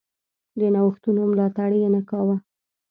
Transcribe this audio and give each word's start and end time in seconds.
د 0.59 0.61
نوښتونو 0.73 1.21
ملاتړ 1.31 1.69
یې 1.81 1.87
نه 1.95 2.01
کاوه. 2.09 2.35